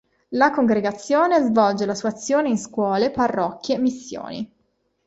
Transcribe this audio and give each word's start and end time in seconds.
La 0.29 0.49
congregazione 0.49 1.39
svolge 1.43 1.85
la 1.85 1.93
sua 1.93 2.09
azione 2.09 2.49
in 2.49 2.57
scuole, 2.57 3.11
parrocchie, 3.11 3.77
missioni. 3.77 4.51